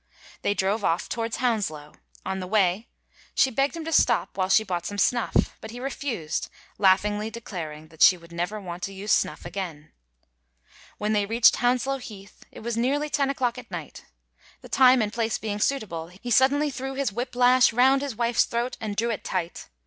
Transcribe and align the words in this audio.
They 0.41 0.55
drove 0.55 0.83
off 0.83 1.07
towards 1.07 1.35
Hounslow. 1.37 1.91
On 2.25 2.39
the 2.39 2.47
way 2.47 2.87
she 3.35 3.51
begged 3.51 3.75
him 3.75 3.85
to 3.85 3.91
stop 3.91 4.35
while 4.35 4.49
she 4.49 4.63
bought 4.63 4.87
some 4.87 4.97
snuff, 4.97 5.55
but 5.61 5.69
he 5.69 5.79
refused, 5.79 6.49
laughingly 6.79 7.29
declaring 7.29 7.91
she 7.99 8.17
would 8.17 8.31
never 8.31 8.59
want 8.59 8.81
to 8.81 8.93
use 8.95 9.11
snuff 9.11 9.45
again. 9.45 9.91
When 10.97 11.13
they 11.13 11.27
reached 11.27 11.57
Hounslow 11.57 11.97
Heath 11.99 12.43
it 12.51 12.61
was 12.61 12.75
nearly 12.75 13.11
ten 13.11 13.29
o'clock 13.29 13.59
at 13.59 13.69
night. 13.69 14.05
The 14.61 14.69
time 14.69 15.03
and 15.03 15.13
place 15.13 15.37
being 15.37 15.59
suitable, 15.59 16.07
he 16.07 16.31
suddenly 16.31 16.71
threw 16.71 16.95
his 16.95 17.13
whip 17.13 17.35
lash 17.35 17.71
round 17.71 18.01
his 18.01 18.15
wife's 18.15 18.45
throat 18.45 18.77
and 18.81 18.95
drew 18.95 19.11
it 19.11 19.23
tight. 19.23 19.67